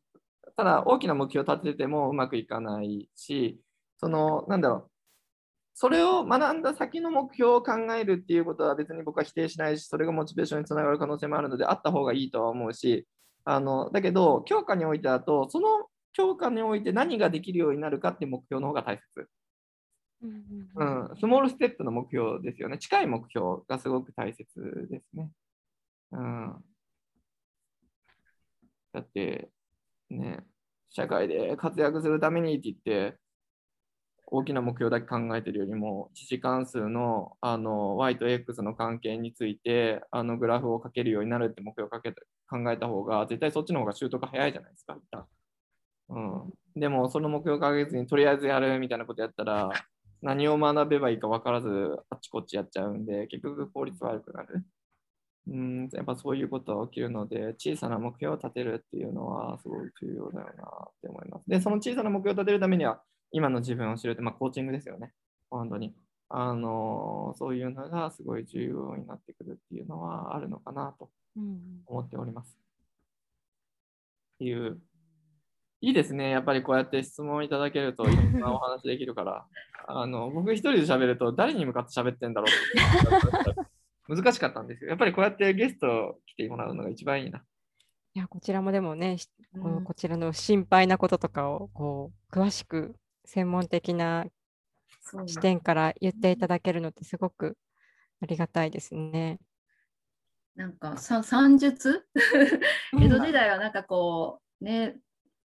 [0.56, 3.60] ただ大きな目標を立ててもうまくいかないし、
[3.98, 4.90] その、なんだろう、
[5.74, 13.06] それを学んだ先の目標を考えるっていうことは別に僕は否定しないし、それがモチベーションにつながる可能性もあるので、あった方がいいとは思うし、
[13.44, 19.28] あのだけど、教科においてだと、その教科において何ができるようになるかって目標の方が大切。
[20.24, 22.78] うん、スモールステップの目標ですよね。
[22.78, 25.30] 近い目標がすごく大切ですね。
[26.12, 26.64] うん、
[28.92, 29.50] だって、
[30.10, 30.44] ね、
[30.90, 32.76] 社会で活躍するためにって言っ
[33.10, 33.18] て、
[34.26, 42.14] 大きな目標だけ考えてるよりも、一次関数のあの y と x の関係についてあのグラフをかけるようになるって目標をかけ
[42.48, 44.98] 考えた方が、絶対そっちの方が習得早いじゃないですか。
[46.08, 49.70] うん、でも、その目標をかけずに、とりあえずやるみたいなことやったら、
[50.24, 51.68] 何を学べばいいか分からず、
[52.08, 54.64] あっちこっちやっちゃうんで、結局効率悪くなる。
[55.46, 61.50] うん、やっぱそういうことが起きるので、小さな目標を立てるっていうのはすごい重要だよなって思います。
[61.50, 65.12] で、その小さな目標を立てるためには、今の自分を知るって、まあ、コーチングですよね。
[65.50, 65.94] 本当に。
[66.30, 72.56] あのそういうのがすごい重要になってくるっていうのはあるのかなとうん思っております。
[74.36, 74.80] っていう。
[75.84, 76.30] いいですね。
[76.30, 79.46] やっぱりこうやって質問いただけるといろんなお話できるから。
[79.86, 83.60] あの僕一人で喋ると誰に向かって喋ってんだろうって
[84.08, 84.88] 難しかったんですよ。
[84.88, 87.44] やっぱりこうやってゲスト来てもらうのが一番いいな。
[88.14, 89.28] いやこちらもでもね、し
[89.60, 94.24] このうんこちらの心配なこととかをこう詳しく専門的な
[95.26, 97.58] 視点から言っていただけるのってすごく
[98.22, 99.38] ありがたいですね。
[100.56, 102.06] なんかさ算術？
[102.98, 104.96] 江戸時代はなんかこうね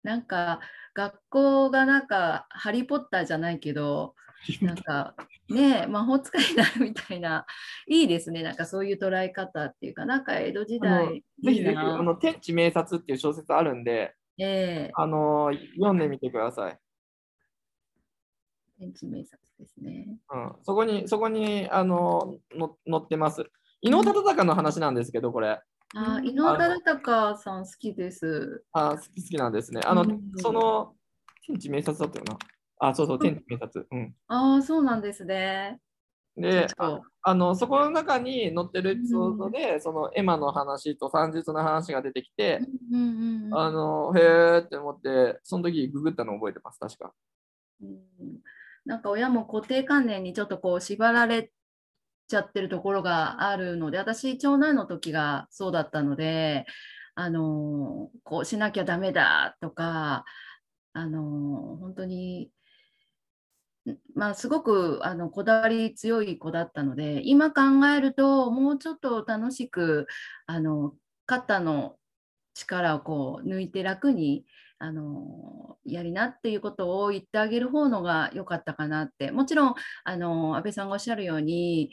[0.04, 0.60] なんか
[0.94, 4.14] 学校がなんかハリー・ポッターじゃないけど
[4.60, 5.14] なんか
[5.48, 7.46] ね魔法使いになるみたいな
[7.88, 16.78] いいですねなんかそういう捉え方っていうかなんか江戸時代ぜひぜひ、あの天地明察っていう小説あるんで、ええあの読んでみてください。
[18.78, 20.06] 天地名作ですね。
[20.30, 23.44] うん、そこに、そこにあのの載ってます。
[23.80, 25.60] 伊能忠敬の話なんですけど、これ。
[25.94, 28.64] あうん伊能忠敬さん好きです。
[28.72, 29.80] あ好き好きなんですね。
[29.84, 30.94] あの、うんその、
[31.46, 32.38] 天地明察だったよな。
[32.78, 33.86] あ、そうそう、天地明察。
[33.90, 34.14] うん。
[34.28, 35.80] ああそうなんですね。
[36.36, 36.66] で、
[37.22, 47.12] あの、そこの中に載ってるエピソードで、そのエマの話と算術の話が出てきて、うんうんうんあの、へーって思って、その時ググったの覚えてます、確か。
[47.82, 48.40] うん
[48.84, 51.50] なんか親も固定観念にちょっとこう縛られ
[52.28, 56.66] ちゃってるところがあるので私長男の時がそうだったので
[57.14, 60.24] あのこうしなきゃダメだとか
[60.92, 62.50] あの本当に
[64.14, 70.06] まあすごくあのこだわり強い子だったので今考えるともうちょっと楽しく
[70.46, 70.94] あの
[71.26, 71.96] 肩の
[72.54, 74.44] 力をこう抜いて楽に
[74.78, 79.30] あのやりなっていうことを言ってあげる方のが良かったかなって。
[79.30, 81.90] もちろんあの安倍さんがおっしゃるように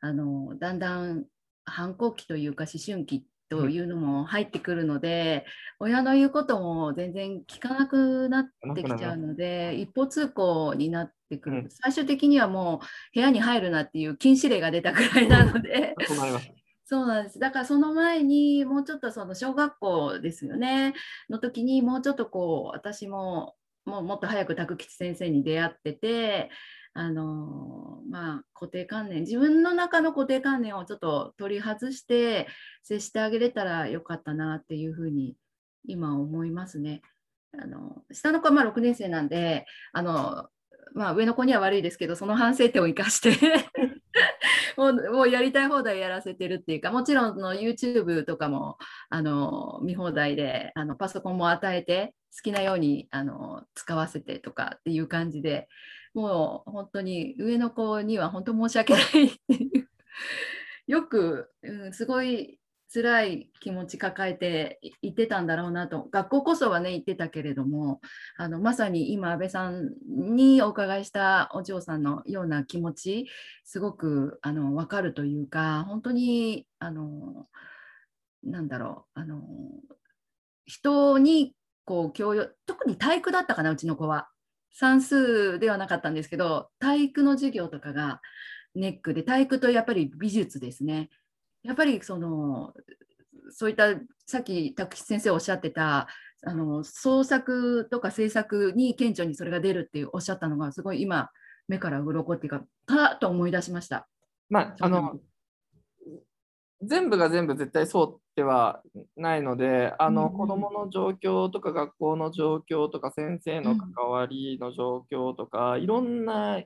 [0.00, 1.24] あのだんだん
[1.64, 5.44] 反抗期というか思春期というのも入ってくるので、
[5.80, 15.94] 親の言うことも全然聞かなくなってきちゃうので一方通行になってくる、うん最終的にはもう部屋に入るなっていう禁止令が出たくらいなので。
[16.86, 17.38] そうなんです。
[17.38, 20.94] だからその前にもうちょっとその小学校ですよね。
[21.28, 26.50] の時にもうちょっとこう私ももうもっと早く拓吉先生に出会ってて、
[26.92, 32.48] あのまあ固定観念自分の中の固定観念をちょっと取り外して
[32.82, 35.36] 接してあげれたらよかったなっていうふうに
[35.86, 37.02] 今思いますね。
[37.58, 40.48] あの下の子はま6年生なんであの、
[40.94, 43.32] まあ、上の子には悪いですけどその反省点を生かして
[44.76, 55.68] もうもうやりたい放題やらせてるっていうかもちろんの YouTube とかもあの見放題であのパソコンも与えて好きなようにあの使わせてとかっていう感じで
[56.14, 59.04] もう本当に上の子には本当申し訳ない
[60.86, 62.60] よく、うん、すごい
[62.92, 66.08] 辛い気持ち抱えて言ってたんだろうなと。
[66.10, 68.00] 学校こそはね言ってたけれども
[68.36, 73.28] あのまさに今安倍さんにお伺いしたお嬢さんのような気持ち
[73.64, 77.46] すごくあの分かるというか本当にあの
[78.42, 79.42] なんだろうあの
[80.66, 84.28] 人にこう教養特に体育だったかなうちの子は。
[84.72, 88.20] 算数ではなかったんですけど体育の授業とかが
[88.74, 91.10] ネックで体育とやっぱり美術ですね
[91.62, 92.72] やっぱりその
[93.50, 93.94] そういった
[94.26, 96.08] さっき拓吉先生おっしゃってた
[96.46, 101.30] あの創作とか制作に顕著にそれが出るっていうおっしゃったのがすごい今
[101.68, 104.08] 目から鱗っていうかパッと思い出しました。
[104.48, 105.20] まあ、あの、
[106.82, 108.80] 全部が全部絶対そうでは
[109.16, 110.38] ないので、あの、うんうん。
[110.38, 116.62] 子供の状況とか学校の状況とか先生の関わりの状況とか、いろんな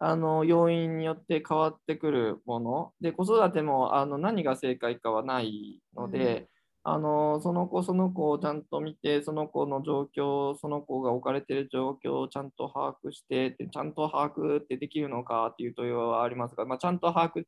[0.00, 2.92] あの要因によって変わってくるもの。
[3.00, 6.48] で子育てもあの何が正解かはないので、
[6.82, 17.44] あのその子その子をちゃんと見てその子の状況その子が置かれている状況をちゃんと把握してちゃんと把握ってできるのかっていう問いはありますが、まあ、ちゃんと把握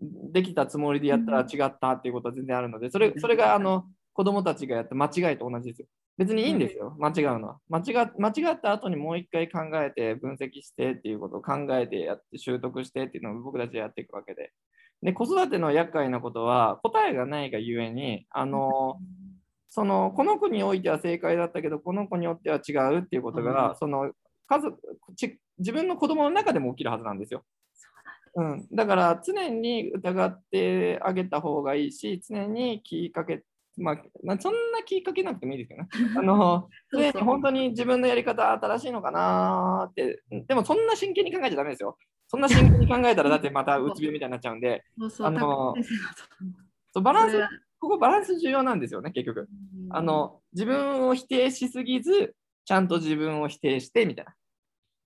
[0.00, 5.86] できたつもりでやったら違ったっていうことは全然あるのでそれそれがあの子どもたちがやった間違いと同じですよ。
[6.18, 7.58] 別にいいんですよ、間違うのは。
[7.70, 14.52] 間違間違った後にもう一回考えて、分析してっていうことを考えてやって、習得してっていうのを僕たちでやっていくわけで。
[15.02, 18.98] で、子育ての厄介なことは、答えがないがゆえに、あの、
[19.70, 24.12] その、この子においては正解だったけど、この子によっては違うっていうことが、うんその、
[24.46, 24.78] 家族
[25.16, 27.44] ち自分の子供の中でも起きるはずなんですよ。
[28.34, 33.42] うん、だから常に疑ってあげた方がいいし、常に気かけ、
[33.76, 35.88] まあ、まあそんな気かけなくてもいいですけどね。
[36.16, 41.96] あのそうそう常に本当に自分のやり方正しいのかなーって、でもそんな真剣に考えちゃダメですよ。
[42.28, 44.84] そんな真剣に考えたらだってまたうつ病みたいになっちゃうんで、
[45.20, 45.74] あの
[46.92, 47.40] そうバランス
[47.80, 49.40] ここバランス重要なんですよね、結局。
[49.40, 49.48] うん
[49.92, 54.34] あの自分を否定しすぎず、ちゃんと自分を否定してみたいな。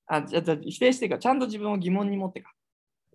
[0.06, 2.52] あじゃじゃ否定してか、ちゃんと自分を疑問に持ってか。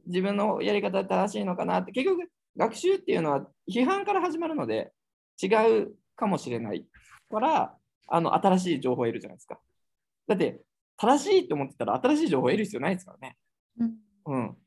[0.05, 4.91] 自分のやり方正しいのかなって、結局、学習っていうのは批判から始まるので、
[5.41, 5.47] 違
[5.81, 6.85] うかもしれない
[7.29, 7.75] から、
[8.07, 9.59] あの新しい情報を得るじゃないですか。
[10.27, 10.61] だって、
[10.97, 13.37] 正しいと思ってたら新しい情報を得る必要ないですからね。
[13.79, 13.93] うん
[14.25, 14.57] うん。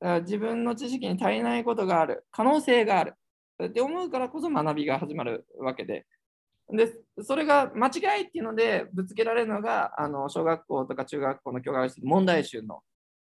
[0.00, 3.14] だから自分の知識に足りないことがある、可能性がある
[3.64, 6.06] って思うからこそ学びが始まるわけで。
[6.70, 12.80] で、それが間違いっていうのでぶつけられるのが、あの小学校とか中学校の教科書で問題集の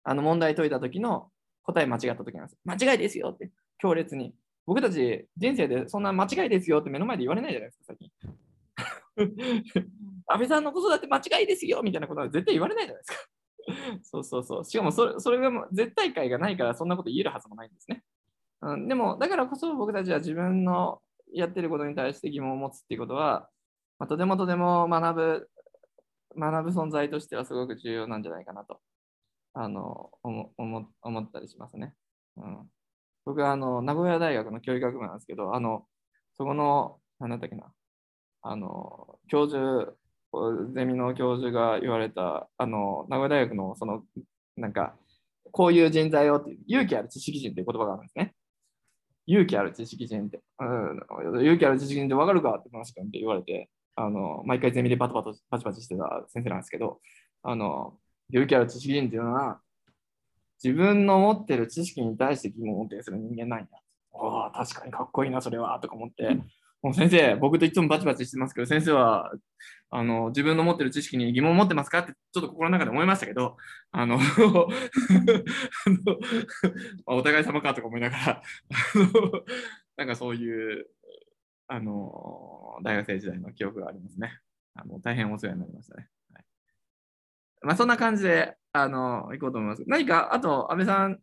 [0.03, 1.29] あの問題解いた時の
[1.63, 2.57] 答え間違った時なんです。
[2.65, 4.33] 間違いですよって強烈に。
[4.65, 8.11] 僕たち人生でそんな間違いですよって目の前で言われないじゃないですか、最近。
[10.27, 13.27] 安倍さんの子育て間違いですよみたいなことは絶対言われないじゃないですか。
[14.03, 14.65] そうそうそう。
[14.65, 18.03] しかもそれそれが絶対解がないからそんなこと言えるはずもないんですね。
[18.61, 21.01] うん、でも、だからこそ僕たちは自分の
[21.33, 23.49] やってることに対して疑問を持つっていうことは、
[23.99, 25.49] まあ、とてもとても学ぶ、
[26.37, 28.79] 学ぶ存在としてはすごく重要なんじゃないかなと、
[29.53, 31.93] あの、思思ったりしますね。
[32.37, 32.69] うん、
[33.25, 35.85] 僕はあの名古屋大学の教育学部なんですけど、あの、
[36.37, 37.71] そこの、なんだったっけな、
[38.41, 39.95] あの、教授、
[40.73, 44.03] ゼミの教授が言われた、あの、名古屋大学のその、
[44.57, 44.95] なんか、
[45.51, 48.33] こういう人材をって、勇気ある知識人っていう言葉があるんですね。
[49.27, 56.99] 勇気ある知識人って、うん、勇気ある知識人って分かるかって話かって言われて、あの毎回ゼミでバタバタパチパチしてた先生なんですけど、
[57.43, 57.97] あの
[58.31, 59.59] 勇気ある知識人っていうのは、
[60.63, 63.69] 自分の持ってる知識に対して疑問を呈する人間なんだ。
[64.13, 66.37] ああ、確かにかっこいいな、それは、とか思って、
[66.81, 69.31] もう先生、僕といつもバチバチしてますけど、先生は
[69.91, 71.99] あの自分の持ってる知識に疑問を持ってますか？
[71.99, 73.57] ってちょっと心の中で思いましたけど、
[73.91, 74.17] あの
[77.05, 78.41] お互い様かとか思いながら、
[79.97, 80.87] なんかそういう
[81.67, 84.39] あの大学生時代の記憶がありますね。
[84.73, 86.07] あの大変お世話になりましたね。
[87.61, 89.83] はいまあ、そんな感じであの行こうと思います。
[89.87, 91.19] 何か、あと、安倍さん、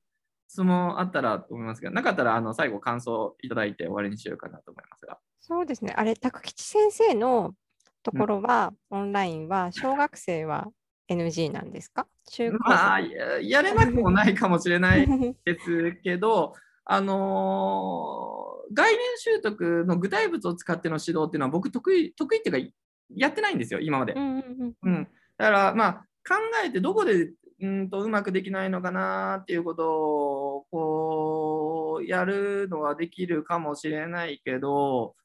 [0.48, 5.18] 質問あったらと思いますけど、なかったらあの最後感想いただいて終わりにしようかなと思いますが。
[5.40, 5.92] そうですね。
[5.96, 7.54] あれ、拓吉先生の
[8.02, 10.68] ところは、オンラインは、小学生は
[11.10, 12.06] NG なんですか？
[12.30, 22.72] 中高まあ、ややれなくもないかもしれない生ですけど、あのー概念習得の具体物を使っての指導っていうのは僕得意、得意っていうか、
[23.16, 24.12] やってないんですよ、今まで。
[24.12, 25.08] うんうんうんうん、
[25.38, 35.16] だから、まあ、考えてどこでうんとうまくできないのかなっていうことをこうやるのはできるかもしれないけど、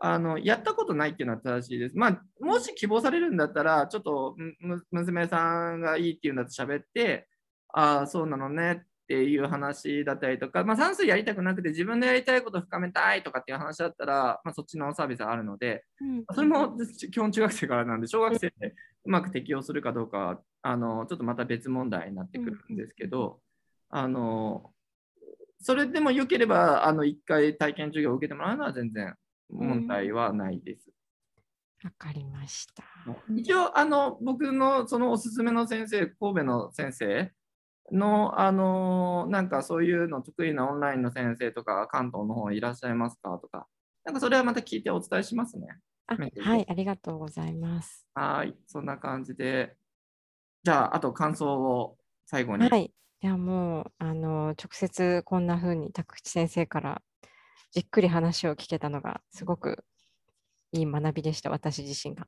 [0.00, 1.96] あのやったことないっていうのは正しいです。
[1.96, 4.36] まあ、もし希望されるんだったら、ちょっと
[4.90, 7.26] 娘さんがいいっていうんだと喋って、
[7.72, 18.74] ああ、そうなのねっていう話だったりとか、まあ、算数やりたくなくて自分のやりたいことを深めたいとかっていう話だったら、まあ、そっちのサービスはあるので、うんそれも基本中学生からなんで、小学生で
[19.04, 23.40] うまく適用するかどうかは、あのちょっとまた別問題になってくるんですけど、
[23.90, 24.70] あの
[25.60, 29.14] それでもよければ、あの1回体験授業を受けてもらうのは全然
[29.50, 30.90] 問題はないです。
[31.84, 32.84] わかりました。
[33.36, 37.30] 一応、あの僕のそのおすすめの先生、神戸の先生
[37.92, 43.38] の、あのなんかそういうの得意なオンラインの先生とか、関東の方いらっしゃいますか？
[43.38, 43.66] とか、
[44.04, 45.66] なんかそれはまた聞いてお伝えしますね。
[46.06, 48.06] はい、ありがとうございます。
[48.14, 49.76] はい、そんな感じで。
[50.62, 52.68] じゃあ、あと感想を最後に。
[52.68, 52.92] はい。
[53.20, 57.02] いや、もう、あの、直接こんな風に拓口先生から
[57.70, 59.84] じっくり話を聞けたのが、すごく
[60.72, 62.26] いい学びでした、私自身が。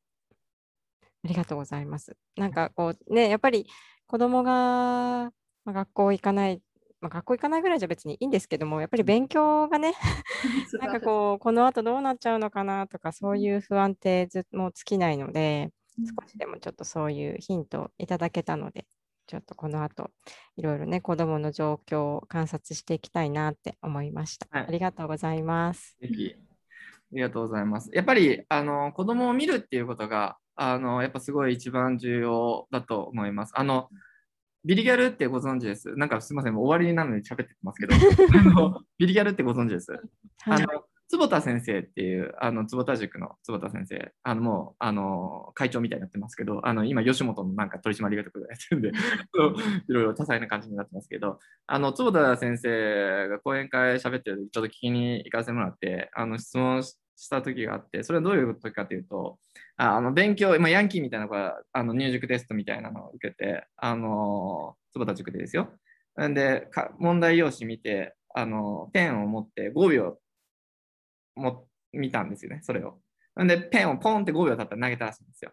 [1.25, 2.17] ありがとうございます。
[2.37, 3.67] なんかこう、ね、やっぱり
[4.07, 5.33] 子供が、
[5.67, 6.63] まあ、学校行かない、
[7.01, 9.93] まあ、学校行かないぐらいじゃ別にいいんですけども、やっぱり勉強がね、
[10.81, 18.87] なんかこう、この後どうなっちゃうのかなとか、そういう不安ってずもう尽きないので、少しでもちょっとそういうヒントをいただけたので、
[19.27, 20.11] ちょっとこの後、
[20.57, 24.47] いろいろね、子どもの状況を観察していきたいなって思いました。
[24.51, 25.97] はいありがとうございます。
[26.01, 26.37] ぜひ。
[27.13, 27.91] りがとうございます。
[27.93, 33.53] やっぱりあの子供を見るっていうことがあのやっぱすごい一番重要だと思います。
[33.57, 33.89] あの
[34.67, 35.95] ビリギャルってご存知です？
[35.97, 37.95] なんかすみません、もう終わりなのに喋ってますけど、
[38.37, 39.93] あのビリギャルってご存知です？
[39.93, 40.03] はい
[40.43, 40.67] あの
[41.09, 48.89] 坪田先生っていう、あの坪田塾の坪田先生、あのもうあの会長みたいになってますけど、あの今、吉本のなんか取締役とかやってるんで、
[49.89, 51.39] いろいろ多彩な感じになってますけど、
[51.69, 59.39] あの坪田先生が講演会喋ってる時ちょっと聞きに行かせてもらって、あの質問しした時があって、それはどういう時かというと、
[59.79, 65.69] あの勉強、今ヤンキーみたいな子があの入塾テストみたいなのを受けて、あの坪田塾でですよ。
[66.17, 70.19] なんでか、問題用紙見て、あのペンを持って5秒
[71.37, 72.99] も見たんですよね、それを。
[73.35, 75.53] なんで、ペンをポンって5秒経ったら投げたらしいんですよ。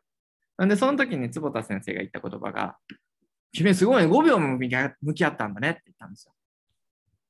[0.58, 2.78] なんで、その時に坪田先生が言った言葉が、
[3.52, 6.34] 君すごいね、5秒も向き合ったんだねって言ったんですよ。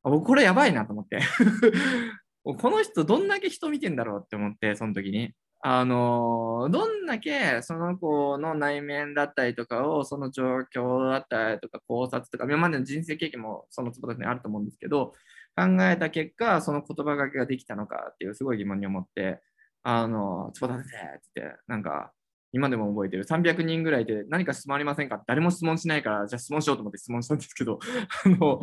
[0.03, 1.19] 僕、これやばいなと思って。
[2.43, 5.33] この人、どんだけ人見てんだろうって思って、その時に。
[5.66, 10.43] あのどんだけその子の内面だったりとかを、その状
[10.76, 15.14] 況だったりとか考察とか、今までの人生経験もその坪田先生にあると思うんですけど、
[15.55, 19.41] 考えた結果、その言葉がけができたのかっていうすごい疑問に思って、
[19.84, 20.99] あの、坪田先生っ
[21.34, 22.11] てって、なんか、
[22.51, 23.24] 今でも覚えてる。
[23.26, 25.24] 300人ぐらいで何か質問ありませんか？
[25.28, 27.80] 誰も質問しないから、じゃあ質問しようと思って質問したんですけど、
[28.26, 28.59] あの、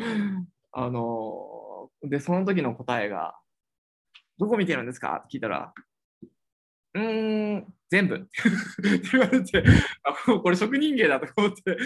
[0.73, 3.35] あの、で、その時の答えが、
[4.39, 5.17] どこ見てるんですか？
[5.25, 5.73] って聞いたら、
[6.95, 8.29] うん、全部って
[9.13, 9.65] 言われて、
[10.03, 11.79] あこれ職人芸だと思って、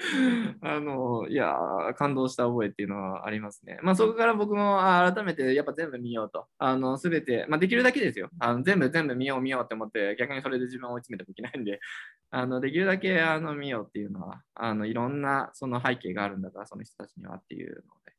[0.62, 1.54] あの、いや、
[1.96, 3.78] 感動した覚えっていうのはありますね。
[3.82, 6.46] まあ、そこから僕も改めてやっぱ全部見ようと。
[6.58, 8.30] あの、すべて、まあ、できるだけですよ。
[8.38, 11.80] あの全部、全部見よう見ようって思って、逆にそれで自分を追い詰めてもいけないんで、
[12.30, 18.14] あの、できるだけあの見ようっていうのは、あの、いろんなその背景があるんだから、その人たちにはっていうので、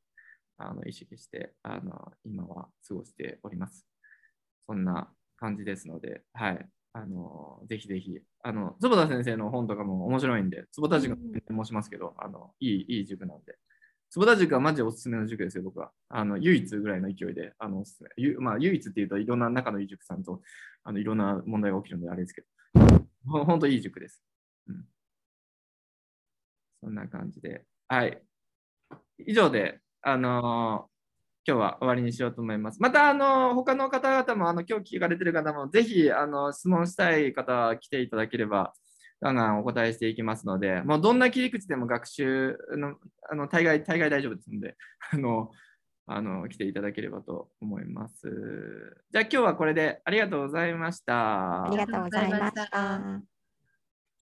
[0.57, 3.90] あの、意識して、あの、今は過ごしております。
[4.71, 6.65] そんな感じですので、はい。
[6.93, 13.57] あの、ぜひぜひ、あの、坪田先生の本とかも面白いんで、坪田塾って申しますけど、あの、いい、いい塾なんで。
[14.09, 15.91] 坪田塾はマジおすすめの塾ですよ、僕は。
[16.07, 18.11] あの、唯一ぐらいの勢いで、あの、おすすめ。
[18.15, 20.41] ゆまあ、唯一っていうといろんな仲のいい塾さんと、
[20.85, 22.47] あの、いろんな問題が起きるんであれですけど、
[23.27, 24.23] ほ本当いい塾です。
[24.67, 24.85] うん。
[26.81, 27.65] そんな感じで。
[27.89, 28.21] はい。
[29.17, 30.90] 以上で、あの
[31.47, 32.81] 今日は終わりにしようと思います。
[32.81, 38.73] また、あの、他の方々も、あの、今日聞かれてる方も、ぜひ、あの、質問したい方来ていただければ、
[39.21, 42.95] ガンガンお答えしていきますので、もうどんな切り口でも学習の、
[43.29, 44.75] あの、大概、大概大丈夫ですので、
[45.13, 45.51] あの、
[46.07, 48.27] あの、来ていただければと思います。
[49.11, 51.65] じゃあ今日はこれでありがとうございました。
[51.65, 53.30] ありがとうございました。